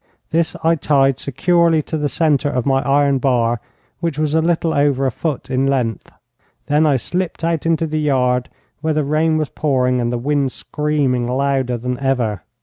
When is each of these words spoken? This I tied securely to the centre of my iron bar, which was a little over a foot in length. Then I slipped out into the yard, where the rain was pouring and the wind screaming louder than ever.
This 0.31 0.55
I 0.63 0.73
tied 0.73 1.19
securely 1.19 1.83
to 1.83 1.95
the 1.95 2.09
centre 2.09 2.49
of 2.49 2.65
my 2.65 2.81
iron 2.81 3.19
bar, 3.19 3.61
which 3.99 4.17
was 4.17 4.33
a 4.33 4.41
little 4.41 4.73
over 4.73 5.05
a 5.05 5.11
foot 5.11 5.51
in 5.51 5.67
length. 5.67 6.11
Then 6.65 6.87
I 6.87 6.97
slipped 6.97 7.43
out 7.43 7.67
into 7.67 7.85
the 7.85 8.01
yard, 8.01 8.49
where 8.79 8.95
the 8.95 9.03
rain 9.03 9.37
was 9.37 9.49
pouring 9.49 10.01
and 10.01 10.11
the 10.11 10.17
wind 10.17 10.53
screaming 10.53 11.27
louder 11.27 11.77
than 11.77 11.99
ever. 11.99 12.41